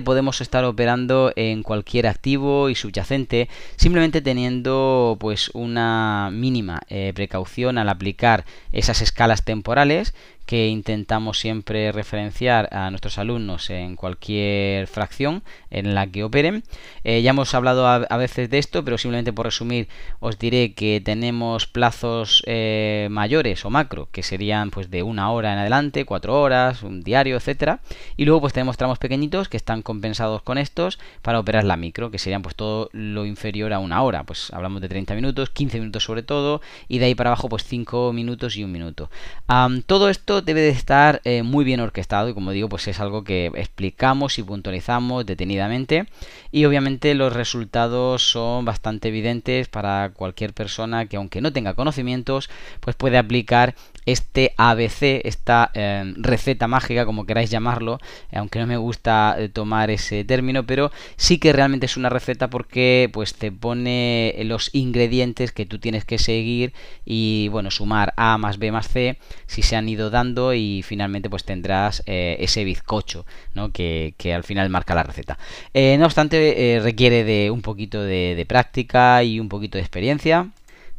Podemos 0.02 0.42
estar 0.42 0.64
operando 0.66 1.32
en 1.36 1.64
cualquier 1.64 2.08
activo 2.08 2.70
y 2.70 2.76
subyacente, 2.76 3.50
simplemente 3.76 4.22
teniendo 4.22 5.18
pues 5.20 5.50
una 5.54 6.30
mínima 6.32 6.82
eh, 6.90 7.12
precaución 7.14 7.78
al 7.78 7.90
aplicar 7.90 8.46
esas 8.72 9.02
escalas 9.02 9.44
temporales 9.44 10.14
que 10.50 10.68
intentamos 10.68 11.38
siempre 11.38 11.92
referenciar 11.92 12.70
a 12.74 12.90
nuestros 12.90 13.20
alumnos 13.20 13.70
en 13.70 13.96
cualquier 13.96 14.88
fracción 14.88 15.44
en 15.70 15.94
la 15.94 16.08
que 16.08 16.24
operen. 16.24 16.64
Eh, 17.04 17.22
ya 17.22 17.30
hemos 17.30 17.54
hablado 17.54 17.88
a, 17.88 18.18
veces 18.18 18.50
de 18.50 18.58
esto, 18.58 18.84
pero 18.84 18.98
simplemente 18.98 19.32
por 19.32 19.46
resumir 19.46 19.90
os 20.20 20.40
diré 20.40 20.74
que 20.74 21.04
tenemos 21.06 21.68
plazos 21.68 22.42
eh, 22.48 23.10
mayores 23.12 23.64
o 23.64 23.70
macro, 23.70 24.10
que 24.12 24.24
serían 24.24 24.72
pues 24.72 24.90
de 24.90 25.04
una 25.04 25.32
hora 25.32 25.54
en 25.54 25.60
adelante, 25.60 26.04
cuatro 26.04 26.42
horas, 26.42 26.82
un 26.82 27.04
diario, 27.04 27.36
etcétera. 27.38 27.82
Y 28.18 28.26
luego 28.26 28.42
pues 28.42 28.54
tenemos 28.54 28.76
tramos 28.76 28.98
pequeñitos 28.98 29.50
que 29.50 29.58
están 29.58 29.84
compensados 29.84 30.42
con 30.42 30.58
estos 30.58 30.98
para 31.22 31.40
operar 31.40 31.64
la 31.64 31.78
micro, 31.78 32.10
que 32.10 32.18
serían 32.18 32.42
pues 32.42 32.56
todo 32.56 32.90
lo 32.92 33.28
inferior 33.28 33.72
a 33.72 33.78
una 33.78 34.02
hora. 34.02 34.24
Pues 34.24 34.52
hablamos 34.52 34.82
de 34.82 34.90
30 34.90 35.14
minutos, 35.14 35.52
15 35.52 35.80
minutos 35.80 36.04
sobre 36.04 36.24
todo, 36.24 36.60
y 36.88 36.98
de 36.98 37.06
ahí 37.06 37.14
para 37.14 37.30
abajo 37.30 37.50
pues 37.50 37.66
5 37.66 38.14
minutos 38.14 38.58
y 38.58 38.64
un 38.64 38.72
minuto. 38.72 39.12
todo 39.86 40.10
esto 40.10 40.39
debe 40.42 40.62
de 40.62 40.70
estar 40.70 41.22
eh, 41.24 41.44
muy 41.44 41.66
bien 41.66 41.80
orquestado 41.80 42.30
y 42.30 42.34
como 42.34 42.52
digo, 42.52 42.70
pues 42.70 42.88
es 42.88 43.00
algo 43.00 43.24
que 43.24 43.52
explicamos 43.56 44.40
y 44.40 44.44
puntualizamos 44.44 45.26
detenidamente. 45.26 46.08
Y 46.52 46.66
obviamente 46.66 47.14
los 47.16 47.34
resultados 47.34 48.24
son 48.24 48.66
bastante 48.66 49.10
evidentes 49.10 49.68
para 49.68 50.12
cualquier 50.14 50.54
persona 50.54 51.06
que 51.06 51.18
aunque 51.18 51.42
no 51.42 51.54
tenga 51.54 51.74
conocimientos, 51.74 52.50
pues 52.80 52.96
puede 52.96 53.18
aplicar 53.18 53.76
este 54.12 54.54
ABC, 54.58 55.22
esta 55.26 55.72
em, 55.74 56.16
receta 56.18 56.68
mágica, 56.68 57.06
como 57.06 57.26
queráis 57.26 57.50
llamarlo, 57.50 58.00
aunque 58.34 58.60
no 58.60 58.68
me 58.68 58.78
gusta 58.78 59.36
eh, 59.38 59.50
tomar 59.50 59.90
ese 59.90 60.24
término, 60.24 60.66
pero 60.66 60.92
sí 61.16 61.38
que 61.40 61.54
realmente 61.54 61.86
es 61.86 61.98
una 61.98 62.10
receta 62.10 62.50
porque 62.50 63.10
pues 63.14 63.34
te 63.34 63.52
pone 63.52 64.36
los 64.46 64.70
ingredientes 64.74 65.52
que 65.52 65.66
tú 65.66 65.80
tienes 65.80 66.06
que 66.06 66.18
seguir 66.18 66.74
y 67.06 67.48
bueno, 67.50 67.72
sumar 67.72 68.14
A 68.18 68.38
más 68.38 68.58
B 68.58 68.72
más 68.72 68.88
C 68.88 69.18
si 69.48 69.62
se 69.62 69.76
han 69.76 69.90
ido 69.90 70.10
dando 70.10 70.54
y 70.54 70.84
finalmente 70.84 71.30
pues 71.30 71.44
tendrás 71.44 72.04
eh, 72.06 72.38
ese 72.40 72.64
bizcocho, 72.64 73.26
¿no? 73.54 73.72
Que, 73.72 74.14
al 74.34 74.44
final 74.44 74.70
marca 74.70 74.94
la 74.94 75.04
receta. 75.04 75.40
Eh, 75.74 75.98
no 75.98 76.06
obstante, 76.06 76.80
requiere 76.84 77.24
de 77.24 77.50
un 77.50 77.62
poquito 77.62 78.04
de 78.04 78.46
práctica 78.48 79.24
y 79.24 79.40
un 79.40 79.50
poquito 79.50 79.78
de 79.78 79.82
experiencia. 79.82 80.50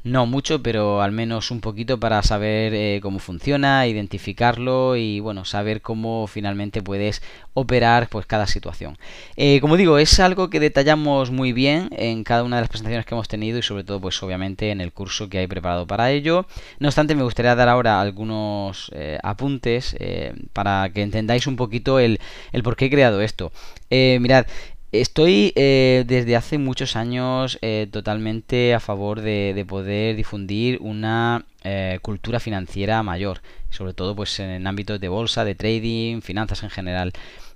No 0.02 0.25
mucho, 0.25 0.62
pero 0.62 1.02
al 1.02 1.12
menos 1.12 1.50
un 1.50 1.61
poquito 1.61 2.00
para 2.00 2.23
saber 2.23 2.73
eh, 2.73 3.00
cómo 3.02 3.19
funciona, 3.19 3.87
identificarlo 3.87 4.97
y 4.97 5.21
bueno, 5.21 5.45
saber 5.45 5.83
cómo 5.83 6.26
finalmente 6.26 6.80
puedes 6.80 7.21
operar 7.52 8.09
pues 8.09 8.25
cada 8.25 8.47
situación. 8.47 8.97
Eh, 9.37 9.61
como 9.61 9.76
digo, 9.76 9.99
es 9.99 10.19
algo 10.19 10.49
que 10.49 10.59
detallamos 10.59 11.30
muy 11.30 11.52
bien 11.52 11.90
en 11.92 12.25
cada 12.25 12.45
una 12.45 12.57
de 12.57 12.62
las 12.62 12.71
presentaciones 12.71 13.04
que 13.04 13.14
hemos 13.14 13.28
tenido 13.28 13.59
y 13.59 13.62
sobre 13.62 13.85
todo 13.85 14.00
pues 14.00 14.23
obviamente 14.23 14.71
en 14.71 14.80
el 14.80 14.90
curso 14.90 15.28
que 15.28 15.37
hay 15.37 15.47
preparado 15.47 15.87
para 15.87 16.11
ello. 16.11 16.47
No 16.78 16.88
obstante, 16.88 17.14
me 17.14 17.23
gustaría 17.23 17.54
dar 17.54 17.69
ahora 17.69 18.00
algunos 18.00 18.90
eh, 18.95 19.19
apuntes 19.23 19.95
para 20.54 20.88
que 20.95 21.02
entendáis 21.02 21.47
un 21.47 21.57
poquito 21.57 21.99
el, 21.99 22.21
el 22.52 22.62
por 22.62 22.75
qué 22.76 22.87
he 22.87 22.90
creado 22.90 23.21
esto. 23.21 23.52
mirad, 23.90 24.47
Estoy 24.92 25.52
eh, 25.54 26.02
desde 26.04 26.35
hace 26.35 26.59
muchos 26.59 26.97
años 26.97 27.59
eh, 27.62 27.87
totalmente 27.92 28.75
a 28.75 28.80
favor 28.80 29.20
de, 29.20 29.64
poder 29.68 30.16
difundir 30.16 30.78
una 30.80 31.44
eh, 31.62 32.00
cultura 32.02 32.40
financiera 32.40 33.00
mayor, 33.04 33.40
sobre 33.70 33.94
todo 33.94 34.16
pues 34.16 34.40
en 34.40 34.66
ámbitos 34.66 35.00
de 35.00 35.09
bolsa, 35.09 35.44
de 35.44 35.54
trading, 35.54 36.23
finanzas 36.23 36.64
en 36.64 36.70
general. 36.70 37.12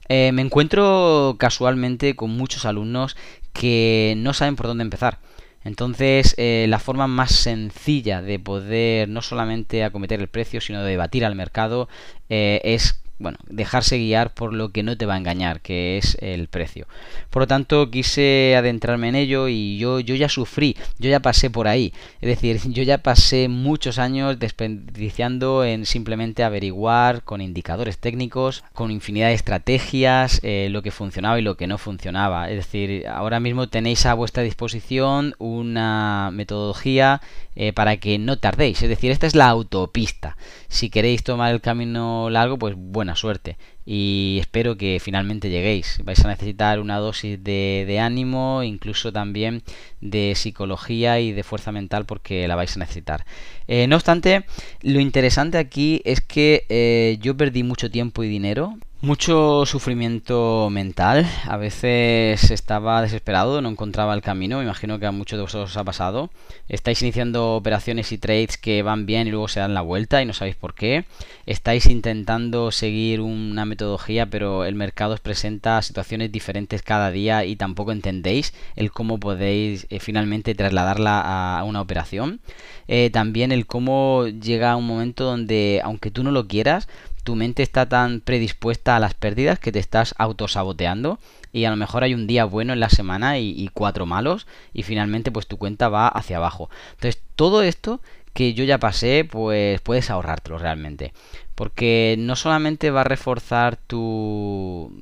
me 0.08 0.42
encuentro 0.42 1.34
casualmente 1.36 2.14
con 2.14 2.30
muchos 2.30 2.66
alumnos 2.66 3.16
que 3.52 4.14
no 4.16 4.32
saben 4.32 4.54
por 4.54 4.68
dónde 4.68 4.82
empezar. 4.82 5.18
Entonces, 5.64 6.36
la 6.38 6.78
forma 6.78 7.08
más 7.08 7.32
sencilla 7.32 8.22
de 8.22 8.38
poder 8.38 9.08
no 9.08 9.22
solamente 9.22 9.82
acometer 9.82 10.20
el 10.20 10.28
precio, 10.28 10.60
sino 10.60 10.84
de 10.84 10.90
debatir 10.90 11.24
al 11.24 11.34
mercado 11.34 11.88
es 12.28 13.03
bueno, 13.18 13.38
dejarse 13.48 13.98
guiar 13.98 14.34
por 14.34 14.52
lo 14.52 14.70
que 14.70 14.82
no 14.82 14.96
te 14.96 15.06
va 15.06 15.14
a 15.14 15.18
engañar, 15.18 15.60
que 15.60 15.98
es 15.98 16.16
el 16.20 16.48
precio. 16.48 16.86
Por 17.30 17.42
lo 17.42 17.46
tanto, 17.46 17.90
quise 17.90 18.54
adentrarme 18.56 19.08
en 19.08 19.14
ello 19.14 19.48
y 19.48 19.78
yo, 19.78 20.00
yo 20.00 20.14
ya 20.14 20.28
sufrí, 20.28 20.76
yo 20.98 21.10
ya 21.10 21.20
pasé 21.20 21.48
por 21.48 21.68
ahí. 21.68 21.92
Es 22.20 22.28
decir, 22.28 22.60
yo 22.72 22.82
ya 22.82 22.98
pasé 22.98 23.48
muchos 23.48 23.98
años 23.98 24.38
desperdiciando 24.38 25.64
en 25.64 25.86
simplemente 25.86 26.42
averiguar 26.42 27.22
con 27.22 27.40
indicadores 27.40 27.98
técnicos, 27.98 28.64
con 28.72 28.90
infinidad 28.90 29.28
de 29.28 29.34
estrategias, 29.34 30.40
eh, 30.42 30.68
lo 30.70 30.82
que 30.82 30.90
funcionaba 30.90 31.38
y 31.38 31.42
lo 31.42 31.56
que 31.56 31.66
no 31.66 31.78
funcionaba. 31.78 32.50
Es 32.50 32.56
decir, 32.56 33.06
ahora 33.06 33.40
mismo 33.40 33.68
tenéis 33.68 34.06
a 34.06 34.14
vuestra 34.14 34.42
disposición 34.42 35.34
una 35.38 36.30
metodología 36.32 37.20
eh, 37.56 37.72
para 37.72 37.98
que 37.98 38.18
no 38.18 38.38
tardéis. 38.38 38.82
Es 38.82 38.88
decir, 38.88 39.12
esta 39.12 39.26
es 39.26 39.36
la 39.36 39.48
autopista. 39.48 40.36
Si 40.68 40.90
queréis 40.90 41.22
tomar 41.22 41.52
el 41.52 41.60
camino 41.60 42.28
largo, 42.28 42.58
pues 42.58 42.74
buena 43.04 43.16
suerte. 43.16 43.58
Y 43.84 44.38
espero 44.40 44.76
que 44.76 44.98
finalmente 44.98 45.50
lleguéis. 45.50 45.98
Vais 46.04 46.24
a 46.24 46.28
necesitar 46.28 46.80
una 46.80 46.98
dosis 46.98 47.42
de, 47.44 47.98
ánimo, 48.00 48.62
incluso 48.62 49.12
también 49.12 49.62
de 50.00 50.32
psicología 50.34 51.20
y 51.20 51.32
de 51.32 51.42
fuerza 51.42 51.70
mental 51.70 52.06
porque 52.06 52.48
la 52.48 52.56
vais 52.56 52.74
a 52.76 52.80
necesitar. 52.80 53.26
Eh, 53.68 53.86
no 53.86 53.96
obstante, 53.96 54.46
lo 54.80 55.00
interesante 55.00 55.58
aquí 55.58 56.00
es 56.04 56.22
que 56.22 56.64
eh, 56.70 57.18
yo 57.20 57.36
perdí 57.36 57.62
mucho 57.62 57.90
tiempo 57.90 58.24
y 58.24 58.28
dinero 58.28 58.74
mucho 59.04 59.66
sufrimiento 59.66 60.68
mental, 60.70 61.26
a 61.46 61.58
veces 61.58 62.50
estaba 62.50 63.02
desesperado, 63.02 63.60
no 63.60 63.68
encontraba 63.68 64.14
el 64.14 64.22
camino, 64.22 64.58
me 64.58 64.64
imagino 64.64 64.98
que 64.98 65.04
a 65.06 65.12
muchos 65.12 65.36
de 65.36 65.42
vosotros 65.42 65.70
os 65.70 65.76
ha 65.76 65.84
pasado. 65.84 66.30
Estáis 66.68 67.02
iniciando 67.02 67.54
operaciones 67.54 68.10
y 68.12 68.18
trades 68.18 68.56
que 68.56 68.82
van 68.82 69.04
bien 69.04 69.28
y 69.28 69.30
luego 69.30 69.48
se 69.48 69.60
dan 69.60 69.74
la 69.74 69.82
vuelta 69.82 70.22
y 70.22 70.26
no 70.26 70.32
sabéis 70.32 70.56
por 70.56 70.74
qué. 70.74 71.04
Estáis 71.44 71.86
intentando 71.86 72.70
seguir 72.70 73.20
una 73.20 73.66
metodología 73.66 74.26
pero 74.26 74.64
el 74.64 74.74
mercado 74.74 75.14
os 75.14 75.20
presenta 75.20 75.82
situaciones 75.82 76.32
diferentes 76.32 76.82
cada 76.82 77.10
día 77.10 77.44
y 77.44 77.56
tampoco 77.56 77.92
entendéis 77.92 78.54
el 78.74 78.90
cómo 78.90 79.20
podéis 79.20 79.86
eh, 79.90 80.00
finalmente 80.00 80.54
trasladarla 80.54 81.58
a 81.58 81.62
una 81.64 81.82
operación. 81.82 82.40
Eh, 82.88 83.10
también 83.10 83.52
el 83.52 83.66
cómo 83.66 84.26
llega 84.26 84.76
un 84.76 84.86
momento 84.86 85.24
donde 85.24 85.80
aunque 85.84 86.10
tú 86.10 86.22
no 86.22 86.30
lo 86.30 86.48
quieras, 86.48 86.88
tu 87.24 87.34
mente 87.34 87.62
está 87.62 87.88
tan 87.88 88.20
predispuesta 88.20 88.94
a 88.94 89.00
las 89.00 89.14
pérdidas 89.14 89.58
que 89.58 89.72
te 89.72 89.78
estás 89.78 90.14
autosaboteando 90.18 91.18
y 91.52 91.64
a 91.64 91.70
lo 91.70 91.76
mejor 91.76 92.04
hay 92.04 92.14
un 92.14 92.26
día 92.26 92.44
bueno 92.44 92.72
en 92.72 92.80
la 92.80 92.90
semana 92.90 93.38
y, 93.38 93.68
cuatro 93.72 94.06
malos 94.06 94.46
y 94.72 94.82
finalmente 94.82 95.32
pues 95.32 95.46
tu 95.46 95.56
cuenta 95.56 95.88
va 95.88 96.06
hacia 96.08 96.36
abajo. 96.36 96.68
Entonces 96.92 97.20
todo 97.34 97.62
esto 97.62 98.00
que 98.34 98.52
yo 98.52 98.64
ya 98.64 98.78
pasé 98.78 99.26
pues 99.28 99.80
puedes 99.80 100.10
ahorrártelo 100.10 100.58
realmente. 100.58 101.12
Porque 101.54 102.16
no 102.18 102.34
solamente 102.34 102.90
va 102.90 103.02
a 103.02 103.04
reforzar 103.04 103.76
tu 103.76 104.92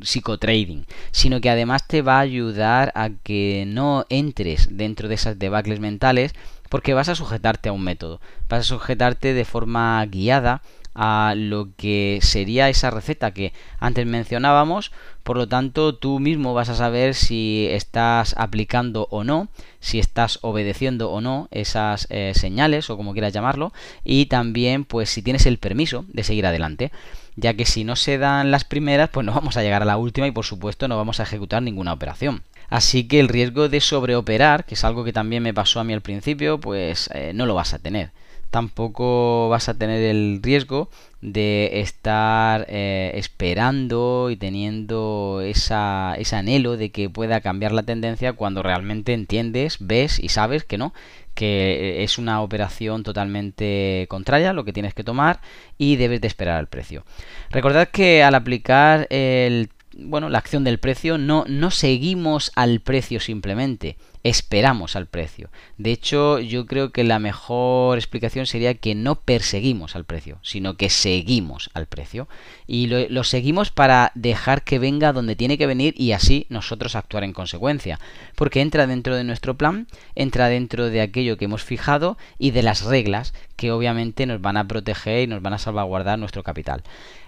psicotrading, 0.00 0.86
sino 1.10 1.42
que 1.42 1.50
además 1.50 1.86
te 1.86 2.00
va 2.00 2.16
a 2.16 2.20
ayudar 2.20 2.92
a 2.94 3.10
que 3.22 3.64
no 3.66 4.06
entres 4.08 4.68
dentro 4.70 5.08
de 5.08 5.16
esas 5.16 5.38
debacles 5.38 5.80
mentales 5.80 6.32
porque 6.70 6.94
vas 6.94 7.10
a 7.10 7.14
sujetarte 7.14 7.68
a 7.68 7.72
un 7.72 7.82
método, 7.82 8.20
vas 8.48 8.60
a 8.60 8.64
sujetarte 8.64 9.34
de 9.34 9.44
forma 9.44 10.04
guiada 10.06 10.62
a 11.00 11.34
lo 11.36 11.68
que 11.76 12.18
sería 12.22 12.68
esa 12.68 12.90
receta 12.90 13.30
que 13.30 13.52
antes 13.78 14.04
mencionábamos. 14.04 14.90
Por 15.22 15.36
lo 15.36 15.46
tanto, 15.46 15.94
tú 15.94 16.18
mismo 16.18 16.54
vas 16.54 16.70
a 16.70 16.74
saber 16.74 17.14
si 17.14 17.68
estás 17.70 18.34
aplicando 18.36 19.06
o 19.12 19.22
no, 19.22 19.48
si 19.78 20.00
estás 20.00 20.40
obedeciendo 20.42 21.12
o 21.12 21.20
no 21.20 21.46
esas 21.52 22.08
eh, 22.10 22.32
señales 22.34 22.90
o 22.90 22.96
como 22.96 23.12
quieras 23.12 23.32
llamarlo, 23.32 23.72
y 24.04 24.26
también 24.26 24.84
pues 24.84 25.08
si 25.08 25.22
tienes 25.22 25.46
el 25.46 25.58
permiso 25.58 26.04
de 26.08 26.24
seguir 26.24 26.46
adelante 26.46 26.90
ya 27.36 27.54
que 27.54 27.64
si 27.64 27.84
no 27.84 27.94
se 27.94 28.18
dan 28.18 28.50
las 28.50 28.64
primeras, 28.64 29.10
pues 29.10 29.24
no 29.24 29.32
vamos 29.32 29.56
a 29.56 29.62
llegar 29.62 29.82
a 29.82 29.84
la 29.84 29.96
última 29.96 30.26
y 30.26 30.32
por 30.32 30.44
supuesto 30.44 30.88
no 30.88 30.96
vamos 30.96 31.20
a 31.20 31.22
ejecutar 31.22 31.62
ninguna 31.62 31.92
operación. 31.92 32.42
Así 32.68 33.06
que 33.06 33.20
el 33.20 33.28
riesgo 33.28 33.68
de 33.68 33.80
sobreoperar, 33.80 34.64
que 34.64 34.74
es 34.74 34.82
algo 34.82 35.04
que 35.04 35.12
también 35.12 35.44
me 35.44 35.54
pasó 35.54 35.78
a 35.78 35.84
mí 35.84 35.92
al 35.92 36.00
principio, 36.00 36.58
pues 36.58 37.08
eh, 37.14 37.30
no 37.34 37.46
lo 37.46 37.54
vas 37.54 37.74
a 37.74 37.78
tener 37.78 38.10
tampoco 38.50 39.48
vas 39.48 39.68
a 39.68 39.74
tener 39.74 40.02
el 40.02 40.40
riesgo 40.42 40.88
de 41.20 41.80
estar 41.80 42.66
eh, 42.68 43.12
esperando 43.14 44.30
y 44.30 44.36
teniendo 44.36 45.42
esa, 45.44 46.14
ese 46.16 46.36
anhelo 46.36 46.76
de 46.76 46.90
que 46.90 47.10
pueda 47.10 47.40
cambiar 47.40 47.72
la 47.72 47.82
tendencia 47.82 48.32
cuando 48.32 48.62
realmente 48.62 49.12
entiendes, 49.12 49.78
ves 49.80 50.18
y 50.18 50.28
sabes 50.28 50.64
que 50.64 50.78
no, 50.78 50.94
que 51.34 52.02
es 52.02 52.18
una 52.18 52.40
operación 52.40 53.02
totalmente 53.02 54.06
contraria 54.08 54.52
lo 54.52 54.64
que 54.64 54.72
tienes 54.72 54.94
que 54.94 55.04
tomar 55.04 55.40
y 55.76 55.96
debes 55.96 56.20
de 56.20 56.28
esperar 56.28 56.58
al 56.58 56.68
precio. 56.68 57.04
Recordad 57.50 57.88
que 57.88 58.22
al 58.22 58.34
aplicar 58.34 59.06
el 59.10 59.70
bueno, 59.98 60.28
la 60.28 60.38
acción 60.38 60.64
del 60.64 60.78
precio, 60.78 61.18
no, 61.18 61.44
no 61.48 61.70
seguimos 61.70 62.52
al 62.54 62.80
precio 62.80 63.20
simplemente, 63.20 63.96
esperamos 64.22 64.96
al 64.96 65.06
precio. 65.06 65.50
De 65.76 65.92
hecho, 65.92 66.38
yo 66.40 66.66
creo 66.66 66.90
que 66.90 67.04
la 67.04 67.18
mejor 67.18 67.98
explicación 67.98 68.46
sería 68.46 68.74
que 68.74 68.94
no 68.94 69.16
perseguimos 69.16 69.96
al 69.96 70.04
precio, 70.04 70.38
sino 70.42 70.76
que 70.76 70.90
seguimos 70.90 71.70
al 71.74 71.86
precio. 71.86 72.28
Y 72.66 72.86
lo, 72.86 73.24
seguimos 73.24 73.70
para 73.70 74.12
dejar 74.14 74.62
que 74.62 74.78
venga 74.78 75.12
donde 75.12 75.36
tiene 75.36 75.58
que 75.58 75.66
venir 75.66 75.94
y 75.96 76.12
así 76.12 76.46
nosotros 76.48 76.96
actuar 76.96 77.24
en 77.24 77.32
consecuencia. 77.32 77.98
Porque 78.34 78.60
entra 78.60 78.86
dentro 78.86 79.16
de 79.16 79.24
nuestro 79.24 79.56
plan, 79.56 79.86
entra 80.14 80.48
dentro 80.48 80.90
de 80.90 81.00
aquello 81.00 81.36
que 81.36 81.46
hemos 81.46 81.62
fijado 81.62 82.16
y 82.38 82.50
de 82.50 82.62
las 82.62 82.84
reglas 82.84 83.34
que 83.56 83.72
obviamente 83.72 84.26
nos 84.26 84.40
van 84.40 84.56
a 84.56 84.68
proteger 84.68 85.22
y 85.22 85.26
nos 85.26 85.42
van 85.42 85.54
a 85.54 85.58
salvaguardar 85.58 86.18
nuestro 86.18 86.42
capital 86.42 86.82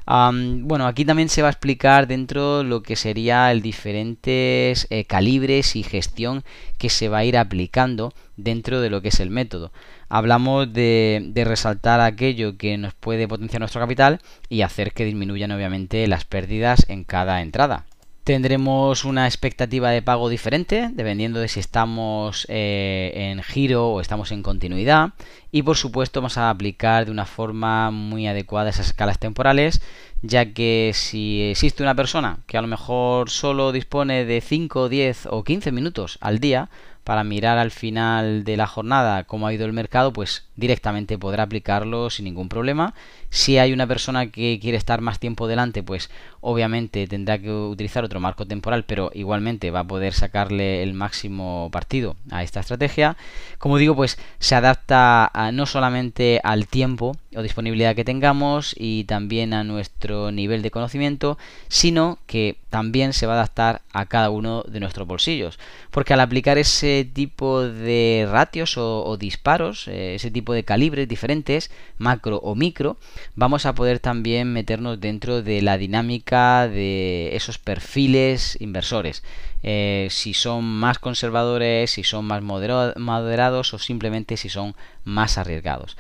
bueno, 0.07 0.87
aquí 0.87 1.05
también 1.05 1.29
se 1.29 1.43
va 1.43 1.49
a 1.49 1.53
explicar 1.53 2.07
dentro 2.07 2.65
lo 2.65 2.83
que 2.83 2.97
sería 2.97 3.53
el 3.53 3.63
diferentes 3.63 4.87
eh, 4.91 5.05
calibres 5.05 5.77
y 5.77 5.83
gestión 5.83 6.43
que 6.81 6.89
se 6.89 7.11
va 7.11 7.19
a 7.19 7.25
ir 7.27 7.37
aplicando 7.37 8.15
dentro 8.39 8.81
de 8.81 8.89
lo 8.89 9.03
que 9.03 9.09
es 9.09 9.21
el 9.21 9.29
método. 9.29 9.71
Hablamos 10.09 10.73
de, 10.73 11.21
de 11.27 11.45
resaltar 11.45 12.01
aquello 12.01 12.57
que 12.57 12.79
nos 12.79 12.95
puede 12.95 13.29
potenciar 13.29 13.61
nuestro 13.61 13.83
capital 13.83 14.21
y 14.49 14.63
hacer 14.63 14.93
que 14.93 15.05
disminuyan 15.05 15.53
obviamente 15.53 16.07
las 16.09 16.25
pérdidas 16.25 16.87
en 16.89 17.05
cada 17.05 17.43
entrada. 17.43 17.85
Tendremos 18.25 19.07
una 19.07 19.27
expectativa 19.27 19.91
de 19.91 20.03
pago 20.03 20.29
diferente, 20.29 20.91
dependiendo 20.93 21.41
de 21.41 21.49
si 21.49 21.59
estamos 21.59 22.47
eh, 22.51 23.13
en 23.15 23.43
giro 23.43 23.89
o 23.89 24.01
estamos 24.01 24.31
en 24.31 24.43
continuidad. 24.43 25.15
Y 25.51 25.63
por 25.63 25.77
supuesto 25.77 26.21
vamos 26.21 26.37
a 26.37 26.51
aplicar 26.51 27.07
de 27.07 27.11
una 27.11 27.25
forma 27.25 27.91
muy 27.91 28.27
adecuada 28.27 28.71
esas 28.71 28.89
escalas 28.89 29.19
temporales, 29.19 29.81
ya 30.21 30.53
que 30.53 30.93
si 30.95 31.51
existe 31.51 31.83
una 31.83 31.95
persona 31.95 32.41
que 32.47 32.59
a 32.59 32.63
lo 32.63 32.69
mejor 32.69 33.31
solo 33.31 33.73
dispone 33.73 34.27
de 34.27 34.43
5, 34.43 34.91
10 34.91 35.27
o 35.31 35.43
15 35.43 35.73
minutos 35.73 36.19
al 36.21 36.41
día, 36.41 36.69
para 37.05 37.25
mirar 37.25 37.59
al 37.59 37.71
final 37.71 38.45
de 38.45 38.57
la 38.57 38.67
jornada 38.67 39.25
cómo 39.25 39.47
ha 39.47 39.53
ido 39.53 39.67
el 39.67 39.73
mercado, 39.73 40.13
pues 40.13 40.45
directamente 40.57 41.19
podrá 41.19 41.45
aplicarlo 41.45 42.11
sin 42.11 42.27
ningún 42.27 42.49
problema. 42.49 42.95
Si 43.31 43.59
hay 43.59 43.73
una 43.73 43.87
persona 43.87 44.31
que 44.31 44.59
quiere 44.61 44.77
estar 44.77 45.01
más 45.01 45.19
tiempo 45.19 45.47
delante, 45.47 45.83
pues 45.83 46.11
obviamente 46.41 47.07
tendrá 47.07 47.39
que 47.39 47.51
utilizar 47.51 48.05
otro 48.05 48.21
marco 48.21 48.47
temporal, 48.47 48.85
pero 48.85 49.11
igualmente 49.15 49.71
va 49.71 49.81
a 49.81 49.87
poder 49.87 50.13
sacarle 50.13 50.83
el 50.83 50.95
máximo 50.95 51.69
partido 51.73 52.17
a 52.31 52.43
esta 52.43 52.61
estrategia. 52.61 53.17
Como 53.59 53.79
digo, 53.79 53.95
pues 53.95 54.19
se 54.39 54.55
adapta 54.55 55.31
no 55.53 55.67
solamente 55.67 56.41
al 56.43 56.67
tiempo 56.67 57.17
o 57.37 57.43
disponibilidad 57.43 57.95
que 57.95 58.05
tengamos 58.05 58.75
y 58.77 59.05
también 59.05 59.55
a 59.55 59.63
nuestro 59.63 60.33
nivel 60.33 60.63
de 60.63 60.73
conocimiento, 60.73 61.39
sino 61.69 62.19
que 62.27 62.57
también 62.71 63.13
se 63.13 63.27
va 63.27 63.35
a 63.35 63.37
adaptar 63.37 63.83
a 63.93 64.07
cada 64.07 64.31
uno 64.31 64.65
de 64.67 64.81
nuestros 64.81 65.07
bolsillos. 65.07 65.59
Porque 65.91 66.13
al 66.13 66.21
aplicar 66.21 66.59
ese 66.59 67.09
tipo 67.13 67.63
de 67.63 68.27
ratios 68.31 68.77
o, 68.77 69.17
disparos, 69.17 69.87
eh, 69.87 70.17
ese 70.17 70.31
tipo 70.31 70.53
de 70.53 70.65
calibres 70.65 71.07
diferentes, 71.07 71.71
macro 71.99 72.39
o 72.39 72.55
micro, 72.57 72.97
vamos 73.37 73.65
a 73.65 73.75
poder 73.75 74.01
también 74.01 74.53
meternos 74.53 75.01
dentro 75.01 75.43
de 75.43 75.63
la 75.63 75.79
dinámica 75.79 76.67
de 76.67 77.37
esos 77.37 77.59
perfiles 77.59 78.57
inversores. 78.61 79.23
Eh, 79.63 80.09
si 80.11 80.35
son 80.35 80.65
más 80.65 80.99
conservadores, 80.99 81.93
si 81.93 82.03
son 82.03 82.25
más 82.25 82.43
moderados 82.43 83.75
o 83.75 83.79
simplemente 83.79 84.37
si 84.37 84.49
son 84.49 84.75
más 85.05 85.39
arriesgados. 85.39 85.97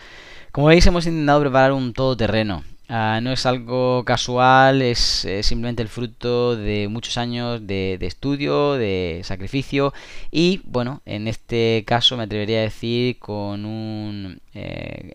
Como 0.52 0.66
veis 0.66 0.85
hemos 0.87 1.07
intentado 1.07 1.40
preparar 1.40 1.73
un 1.73 1.92
todoterreno. 1.92 2.64
Ah, 2.88 3.21
no 3.23 3.30
es 3.30 3.47
algo 3.47 4.04
casual, 4.04 4.83
es, 4.83 5.25
simplemente 5.42 5.80
el 5.80 5.88
fruto 5.88 6.57
de 6.57 6.88
muchos 6.88 7.19
años 7.19 7.64
de, 7.64 7.97
estudio, 8.00 8.73
de 8.73 9.21
sacrificio 9.23 9.95
y 10.33 10.61
bueno, 10.64 11.02
en 11.07 11.28
este 11.28 11.85
caso 11.87 12.16
me 12.16 12.25
atrevería 12.25 12.59
a 12.59 12.62
decir 12.62 13.21
con 13.21 13.64
un 13.64 14.40
eh, 14.54 15.12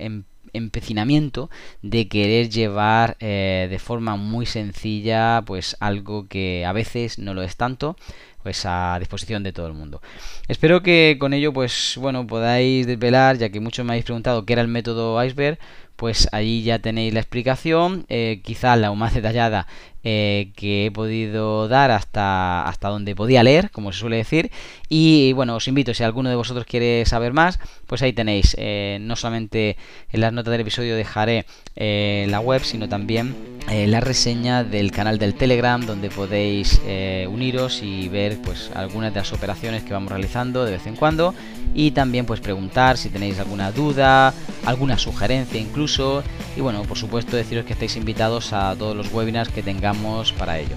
empecinamiento 0.56 1.50
de 1.82 2.08
querer 2.08 2.50
llevar 2.50 3.18
eh, 3.20 3.68
de 3.70 3.80
forma 3.80 4.16
muy 4.16 4.46
sencilla 4.46 5.44
pues 5.46 5.76
algo 5.80 6.28
que 6.28 6.66
a 6.66 6.74
veces 6.74 7.20
no 7.20 7.34
lo 7.34 7.44
es 7.44 7.56
tanto 7.56 7.96
pues 8.44 8.64
a 8.66 8.98
disposición 9.00 9.42
de 9.42 9.54
todo 9.54 9.66
el 9.66 9.74
mundo. 9.74 10.04
Espero 10.48 10.84
que 10.84 11.18
con 11.20 11.34
ello 11.34 11.52
pues 11.52 11.98
bueno 12.00 12.28
podáis 12.28 12.86
desvelar 12.86 13.38
ya 13.38 13.50
que 13.50 13.60
muchos 13.60 13.84
me 13.84 13.94
habéis 13.94 14.06
preguntado 14.06 14.46
qué 14.46 14.54
era 14.54 14.62
el 14.62 14.68
método 14.68 15.24
iceberg 15.24 15.58
pues 15.96 16.28
ahí 16.32 16.64
ya 16.64 16.80
tenéis 16.80 17.14
la 17.14 17.22
explicación, 17.22 18.06
eh, 18.10 18.42
quizás 18.44 18.78
la 18.78 18.94
más 18.94 19.14
detallada 19.14 19.68
eh, 20.04 20.52
que 20.56 20.86
he 20.86 20.92
podido 20.92 21.68
dar 21.68 21.90
hasta, 21.90 22.68
hasta 22.68 22.90
donde 22.90 23.16
podía 23.16 23.44
leer, 23.44 23.72
como 23.72 23.92
se 23.92 24.00
suele 24.00 24.18
decir. 24.18 24.52
Y 24.88 25.34
bueno, 25.34 25.56
os 25.56 25.68
invito, 25.68 25.94
si 25.94 26.04
alguno 26.04 26.30
de 26.30 26.36
vosotros 26.36 26.66
quiere 26.66 27.06
saber 27.06 27.34
más, 27.34 27.60
pues 27.88 28.02
ahí 28.02 28.14
tenéis, 28.14 28.56
eh, 28.60 29.00
no 29.02 29.16
solamente 29.16 29.78
en 30.12 30.22
las 30.22 30.32
notas 30.32 30.52
del 30.52 30.62
episodio 30.62 30.96
dejaré 30.96 31.46
la 31.76 32.40
web, 32.40 32.64
sino 32.64 32.88
también 32.88 33.36
la 33.68 34.00
reseña 34.00 34.64
del 34.64 34.92
canal 34.92 35.18
del 35.20 35.34
Telegram, 35.34 35.86
donde 35.86 36.10
podéis 36.10 36.80
uniros 37.28 37.82
y 37.84 38.08
ver 38.08 38.38
pues 38.42 38.72
algunas 38.74 39.14
de 39.14 39.20
las 39.20 39.34
operaciones 39.34 39.84
que 39.84 39.92
vamos 39.92 40.10
realizando 40.10 40.64
de 40.64 40.72
vez 40.72 40.88
en 40.88 40.96
cuando 40.96 41.34
y 41.76 41.92
también 41.92 42.26
pues 42.26 42.40
preguntar 42.40 42.98
si 42.98 43.10
tenéis 43.10 43.38
alguna 43.38 43.72
duda, 43.72 44.34
alguna 44.66 44.98
sugerencia 44.98 45.60
incluso 45.60 46.24
y 46.56 46.62
bueno, 46.62 46.84
por 46.84 46.98
supuesto 46.98 47.36
deciros 47.38 47.66
que 47.66 47.74
estáis 47.74 47.96
invitados 47.96 48.54
a 48.54 48.76
todos 48.76 48.96
los 48.96 49.12
webinars 49.14 49.50
que 49.50 49.64
tengamos 49.64 50.34
para 50.34 50.60
ello. 50.60 50.76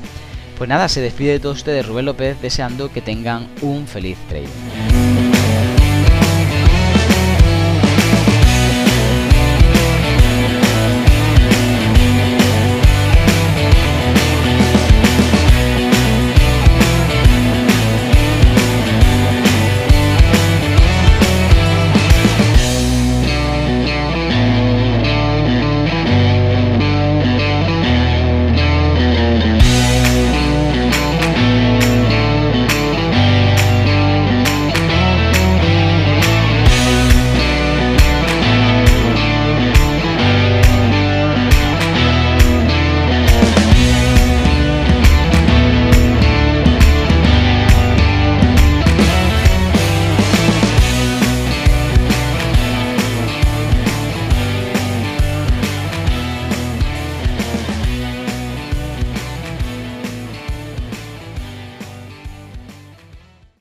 Pues 0.56 0.68
nada, 0.68 0.88
se 0.88 1.00
despide 1.00 1.32
de 1.32 1.40
todos 1.40 1.58
ustedes 1.58 1.86
Rubén 1.86 2.04
López 2.04 2.40
deseando 2.42 2.90
que 2.90 3.00
tengan 3.00 3.48
un 3.62 3.86
feliz 3.86 4.18
trading. 4.28 5.07